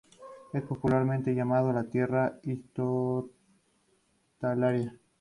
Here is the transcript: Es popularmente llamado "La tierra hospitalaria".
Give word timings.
Es 0.51 0.63
popularmente 0.63 1.35
llamado 1.35 1.71
"La 1.71 1.83
tierra 1.83 2.39
hospitalaria". 2.43 4.97